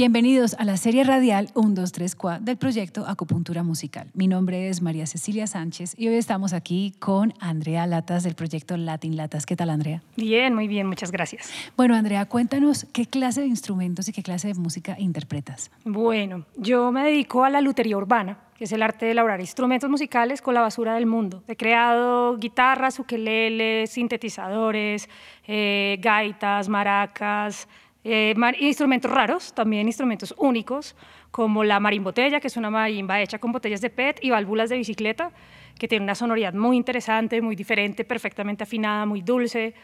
Bienvenidos 0.00 0.54
a 0.58 0.64
la 0.64 0.78
serie 0.78 1.04
radial 1.04 1.50
1, 1.52 1.74
2, 1.74 1.92
3, 1.92 2.14
4 2.16 2.42
del 2.46 2.56
proyecto 2.56 3.04
Acupuntura 3.06 3.62
Musical. 3.62 4.06
Mi 4.14 4.28
nombre 4.28 4.70
es 4.70 4.80
María 4.80 5.06
Cecilia 5.06 5.46
Sánchez 5.46 5.94
y 5.98 6.08
hoy 6.08 6.14
estamos 6.14 6.54
aquí 6.54 6.94
con 6.98 7.34
Andrea 7.38 7.86
Latas 7.86 8.22
del 8.22 8.34
proyecto 8.34 8.78
Latin 8.78 9.14
Latas. 9.14 9.44
¿Qué 9.44 9.56
tal, 9.56 9.68
Andrea? 9.68 10.00
Bien, 10.16 10.54
muy 10.54 10.68
bien, 10.68 10.86
muchas 10.86 11.12
gracias. 11.12 11.52
Bueno, 11.76 11.94
Andrea, 11.94 12.24
cuéntanos 12.24 12.86
qué 12.94 13.04
clase 13.04 13.42
de 13.42 13.48
instrumentos 13.48 14.08
y 14.08 14.12
qué 14.12 14.22
clase 14.22 14.48
de 14.48 14.54
música 14.54 14.96
interpretas. 14.98 15.70
Bueno, 15.84 16.46
yo 16.56 16.90
me 16.92 17.04
dedico 17.04 17.44
a 17.44 17.50
la 17.50 17.60
lutería 17.60 17.98
urbana, 17.98 18.38
que 18.56 18.64
es 18.64 18.72
el 18.72 18.82
arte 18.82 19.04
de 19.04 19.12
elaborar 19.12 19.40
instrumentos 19.40 19.90
musicales 19.90 20.40
con 20.40 20.54
la 20.54 20.62
basura 20.62 20.94
del 20.94 21.04
mundo. 21.04 21.42
He 21.46 21.56
creado 21.56 22.38
guitarras, 22.38 22.98
ukeleles, 22.98 23.90
sintetizadores, 23.90 25.10
eh, 25.46 25.98
gaitas, 26.00 26.70
maracas, 26.70 27.68
eh, 28.04 28.34
instrumentos 28.60 29.10
raros, 29.10 29.54
también 29.54 29.86
instrumentos 29.86 30.34
únicos, 30.38 30.96
como 31.30 31.64
la 31.64 31.80
marimbotella, 31.80 32.40
que 32.40 32.48
es 32.48 32.56
una 32.56 32.70
marimba 32.70 33.20
hecha 33.20 33.38
con 33.38 33.52
botellas 33.52 33.80
de 33.80 33.90
PET 33.90 34.18
y 34.22 34.30
válvulas 34.30 34.70
de 34.70 34.76
bicicleta, 34.76 35.32
que 35.78 35.88
tiene 35.88 36.04
una 36.04 36.14
sonoridad 36.14 36.54
muy 36.54 36.76
interesante, 36.76 37.40
muy 37.40 37.56
diferente, 37.56 38.04
perfectamente 38.04 38.64
afinada, 38.64 39.06
muy 39.06 39.22
dulce. 39.22 39.74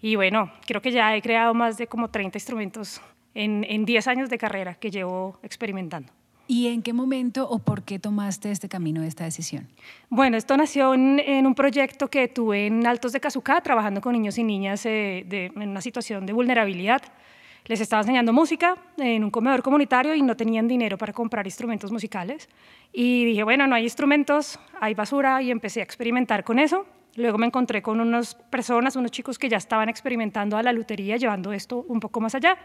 Y 0.00 0.16
bueno, 0.16 0.50
creo 0.66 0.82
que 0.82 0.90
ya 0.90 1.14
he 1.16 1.22
creado 1.22 1.54
más 1.54 1.78
de 1.78 1.86
como 1.86 2.08
30 2.08 2.36
instrumentos 2.38 3.00
en, 3.34 3.64
en 3.68 3.84
10 3.84 4.08
años 4.08 4.30
de 4.30 4.38
carrera 4.38 4.74
que 4.74 4.90
llevo 4.90 5.38
experimentando. 5.42 6.12
¿Y 6.48 6.68
en 6.68 6.82
qué 6.82 6.92
momento 6.92 7.48
o 7.48 7.58
por 7.58 7.82
qué 7.82 7.98
tomaste 7.98 8.52
este 8.52 8.68
camino, 8.68 9.02
esta 9.02 9.24
decisión? 9.24 9.66
Bueno, 10.08 10.36
esto 10.36 10.56
nació 10.56 10.94
en, 10.94 11.44
un 11.44 11.54
proyecto 11.56 12.08
que 12.08 12.28
tuve 12.28 12.66
en 12.66 12.86
Altos 12.86 13.12
de 13.12 13.20
Cazucá, 13.20 13.60
trabajando 13.60 14.00
con 14.00 14.12
niños 14.12 14.38
y 14.38 14.44
niñas 14.44 14.86
eh, 14.86 15.24
de, 15.26 15.46
en 15.46 15.70
una 15.70 15.80
situación 15.80 16.24
de 16.24 16.32
vulnerabilidad 16.32 17.02
les 17.66 17.80
estaba 17.80 18.02
enseñando 18.02 18.32
música 18.32 18.76
en 18.96 19.24
un 19.24 19.30
comedor 19.30 19.62
comunitario 19.62 20.14
y 20.14 20.22
no 20.22 20.36
tenían 20.36 20.68
dinero 20.68 20.96
para 20.96 21.12
comprar 21.12 21.46
instrumentos 21.46 21.90
musicales. 21.90 22.48
Y 22.92 23.24
dije, 23.24 23.42
bueno, 23.42 23.66
no 23.66 23.74
hay 23.74 23.84
instrumentos, 23.84 24.58
hay 24.80 24.94
basura 24.94 25.42
y 25.42 25.50
empecé 25.50 25.80
a 25.80 25.82
experimentar 25.82 26.44
con 26.44 26.58
eso. 26.58 26.86
Luego 27.16 27.38
me 27.38 27.46
encontré 27.46 27.82
con 27.82 28.00
unas 28.00 28.34
personas, 28.34 28.94
unos 28.94 29.10
chicos 29.10 29.38
que 29.38 29.48
ya 29.48 29.56
estaban 29.56 29.88
experimentando 29.88 30.56
a 30.56 30.62
la 30.62 30.72
lutería, 30.72 31.16
llevando 31.16 31.52
esto 31.52 31.84
un 31.88 31.98
poco 31.98 32.20
más 32.20 32.34
allá. 32.34 32.56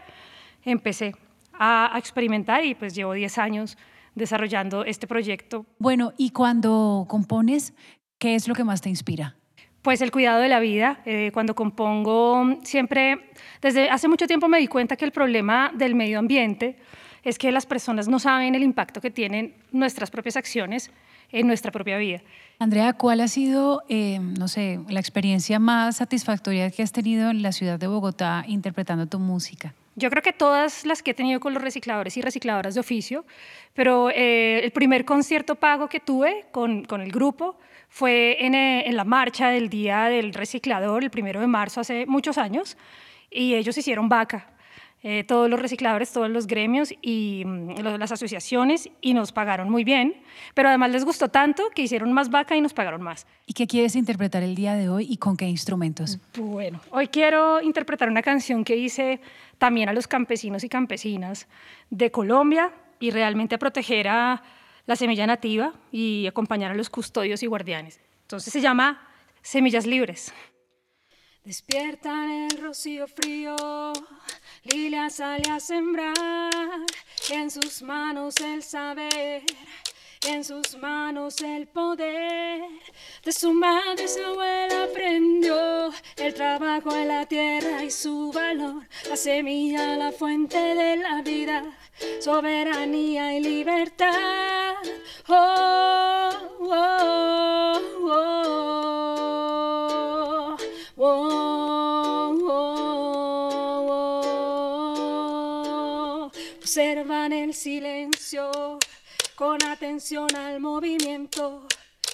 Empecé 0.62 1.14
a, 1.52 1.92
experimentar 1.96 2.64
y 2.64 2.74
pues 2.74 2.94
llevo 2.94 3.14
10 3.14 3.38
años 3.38 3.78
desarrollando 4.14 4.84
este 4.84 5.06
proyecto. 5.06 5.66
Bueno, 5.78 6.12
y 6.16 6.30
cuando 6.30 7.06
compones, 7.08 7.74
¿qué 8.18 8.34
es 8.34 8.46
lo 8.46 8.54
que 8.54 8.64
más 8.64 8.80
te 8.82 8.88
inspira? 8.88 9.36
Pues 9.82 10.00
el 10.00 10.12
cuidado 10.12 10.40
de 10.40 10.48
la 10.48 10.60
vida. 10.60 11.00
Eh, 11.04 11.30
cuando 11.34 11.54
compongo, 11.54 12.58
siempre, 12.62 13.30
desde 13.60 13.90
hace 13.90 14.06
mucho 14.06 14.28
tiempo 14.28 14.48
me 14.48 14.58
di 14.58 14.68
cuenta 14.68 14.96
que 14.96 15.04
el 15.04 15.10
problema 15.10 15.72
del 15.74 15.96
medio 15.96 16.20
ambiente 16.20 16.76
es 17.24 17.36
que 17.36 17.50
las 17.50 17.66
personas 17.66 18.06
no 18.08 18.20
saben 18.20 18.54
el 18.54 18.62
impacto 18.62 19.00
que 19.00 19.10
tienen 19.10 19.54
nuestras 19.72 20.10
propias 20.10 20.36
acciones 20.36 20.90
en 21.32 21.46
nuestra 21.46 21.72
propia 21.72 21.96
vida. 21.98 22.20
Andrea, 22.58 22.92
¿cuál 22.92 23.20
ha 23.20 23.28
sido, 23.28 23.82
eh, 23.88 24.20
no 24.20 24.46
sé, 24.46 24.78
la 24.88 25.00
experiencia 25.00 25.58
más 25.58 25.96
satisfactoria 25.96 26.70
que 26.70 26.82
has 26.82 26.92
tenido 26.92 27.30
en 27.30 27.42
la 27.42 27.50
ciudad 27.50 27.78
de 27.78 27.88
Bogotá 27.88 28.44
interpretando 28.46 29.06
tu 29.06 29.18
música? 29.18 29.74
Yo 29.94 30.08
creo 30.08 30.22
que 30.22 30.32
todas 30.32 30.86
las 30.86 31.02
que 31.02 31.10
he 31.10 31.14
tenido 31.14 31.38
con 31.38 31.52
los 31.52 31.62
recicladores 31.62 32.16
y 32.16 32.22
recicladoras 32.22 32.74
de 32.74 32.80
oficio, 32.80 33.26
pero 33.74 34.08
eh, 34.08 34.60
el 34.64 34.70
primer 34.70 35.04
concierto 35.04 35.54
pago 35.54 35.88
que 35.88 36.00
tuve 36.00 36.46
con, 36.50 36.84
con 36.84 37.02
el 37.02 37.12
grupo 37.12 37.58
fue 37.90 38.38
eh, 38.40 38.84
en, 38.86 38.96
la 38.96 39.04
marcha 39.04 39.50
del 39.50 39.68
Día 39.68 40.04
del 40.04 40.32
Reciclador, 40.32 41.04
el 41.04 41.10
primero 41.10 41.40
de 41.40 41.46
marzo, 41.46 41.82
hace 41.82 42.06
muchos 42.06 42.38
años, 42.38 42.78
y 43.30 43.54
ellos 43.54 43.76
hicieron 43.76 44.08
vaca. 44.08 44.48
Eh, 45.04 45.24
todos 45.24 45.50
los 45.50 45.60
recicladores, 45.60 46.12
todos 46.12 46.30
los 46.30 46.46
gremios 46.46 46.94
y 47.02 47.42
mm, 47.44 47.80
las 47.80 48.12
asociaciones 48.12 48.88
y 49.00 49.14
nos 49.14 49.32
pagaron 49.32 49.68
muy 49.68 49.82
bien, 49.82 50.22
pero 50.54 50.68
además 50.68 50.92
les 50.92 51.04
gustó 51.04 51.28
tanto 51.28 51.64
que 51.74 51.82
hicieron 51.82 52.12
más 52.12 52.30
vaca 52.30 52.54
y 52.56 52.60
nos 52.60 52.72
pagaron 52.72 53.02
más. 53.02 53.26
¿Y 53.44 53.52
qué 53.52 53.66
quieres 53.66 53.96
interpretar 53.96 54.44
el 54.44 54.54
día 54.54 54.74
de 54.74 54.88
hoy 54.88 55.08
y 55.10 55.16
con 55.16 55.36
qué 55.36 55.48
instrumentos? 55.48 56.20
Bueno, 56.38 56.80
hoy 56.90 57.08
quiero 57.08 57.60
interpretar 57.60 58.08
una 58.08 58.22
canción 58.22 58.62
que 58.62 58.76
hice 58.76 59.20
también 59.58 59.88
a 59.88 59.92
los 59.92 60.06
campesinos 60.06 60.62
y 60.62 60.68
campesinas 60.68 61.48
de 61.90 62.12
Colombia 62.12 62.70
y 63.00 63.10
realmente 63.10 63.56
a 63.56 63.58
proteger 63.58 64.06
a 64.06 64.40
la 64.86 64.94
semilla 64.94 65.26
nativa 65.26 65.72
y 65.90 66.28
acompañar 66.28 66.70
a 66.70 66.74
los 66.74 66.90
custodios 66.90 67.42
y 67.42 67.46
guardianes. 67.46 67.98
Entonces 68.22 68.52
se 68.52 68.60
llama 68.60 69.00
Semillas 69.42 69.84
Libres. 69.84 70.32
Despiertan 71.44 72.30
el 72.30 72.56
rocío 72.62 73.08
frío, 73.08 73.56
Lilia 74.62 75.10
sale 75.10 75.50
a 75.50 75.58
sembrar, 75.58 76.14
en 77.30 77.50
sus 77.50 77.82
manos 77.82 78.36
el 78.36 78.62
saber, 78.62 79.42
en 80.28 80.44
sus 80.44 80.76
manos 80.76 81.40
el 81.40 81.66
poder. 81.66 82.62
De 83.24 83.32
su 83.32 83.52
madre 83.52 84.06
su 84.06 84.22
abuela 84.22 84.84
aprendió 84.84 85.92
el 86.16 86.32
trabajo 86.32 86.94
en 86.94 87.08
la 87.08 87.26
tierra 87.26 87.82
y 87.82 87.90
su 87.90 88.30
valor, 88.30 88.86
la 89.08 89.16
semilla, 89.16 89.96
la 89.96 90.12
fuente 90.12 90.56
de 90.56 90.96
la 90.96 91.22
vida, 91.22 91.76
soberanía 92.20 93.36
y 93.36 93.42
libertad. 93.42 94.76
oh, 95.26 96.30
oh, 96.60 96.68
oh, 96.70 97.31
Observan 106.72 107.34
el 107.34 107.52
silencio 107.52 108.78
con 109.34 109.62
atención 109.62 110.34
al 110.34 110.58
movimiento, 110.58 111.66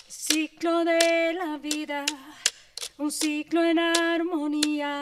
ciclo 0.08 0.84
de 0.84 1.32
la 1.32 1.58
vida, 1.58 2.04
un 2.96 3.12
ciclo 3.12 3.62
en 3.62 3.78
armonía. 3.78 4.98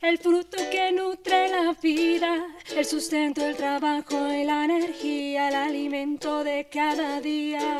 El 0.00 0.16
fruto 0.16 0.56
que 0.70 0.90
nutre 0.90 1.50
la 1.50 1.76
vida, 1.82 2.46
el 2.74 2.86
sustento, 2.86 3.44
el 3.46 3.56
trabajo 3.56 4.32
y 4.32 4.44
la 4.44 4.64
energía, 4.64 5.50
el 5.50 5.54
alimento 5.54 6.42
de 6.42 6.66
cada 6.72 7.20
día, 7.20 7.76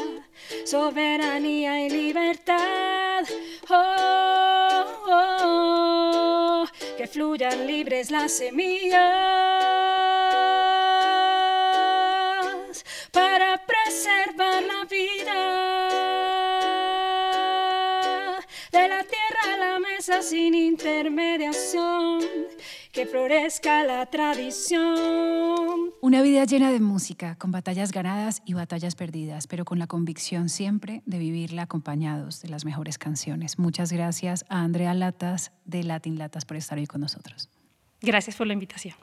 soberanía 0.66 1.86
y 1.86 1.88
libertad. 1.88 3.24
Oh, 3.70 4.84
oh, 5.09 6.66
que 6.98 7.06
fluyan 7.06 7.66
libres 7.66 8.10
las 8.10 8.30
semillas 8.30 9.91
sin 20.03 20.55
intermediación 20.55 22.21
que 22.91 23.07
florezca 23.07 23.85
la 23.85 24.05
tradición. 24.07 25.93
Una 26.01 26.23
vida 26.23 26.45
llena 26.45 26.73
de 26.73 26.81
música, 26.81 27.37
con 27.37 27.53
batallas 27.53 27.93
ganadas 27.93 28.43
y 28.45 28.55
batallas 28.55 28.97
perdidas, 28.97 29.47
pero 29.47 29.65
con 29.65 29.79
la 29.79 29.87
convicción 29.87 30.49
siempre 30.49 31.03
de 31.07 31.19
vivirla 31.19 31.63
acompañados 31.63 32.43
de 32.43 32.49
las 32.49 32.65
mejores 32.65 32.99
canciones. 32.99 33.61
Muchas 33.61 33.93
gracias 33.93 34.45
a 34.49 34.63
Andrea 34.63 34.93
Latas 34.93 35.53
de 35.65 35.85
Latin 35.85 36.19
Latas 36.19 36.45
por 36.47 36.57
estar 36.57 36.79
hoy 36.79 36.89
con 36.89 37.01
nosotros. 37.01 37.49
Gracias 38.01 38.34
por 38.34 38.49
la 38.49 38.55
invitación. 38.55 38.97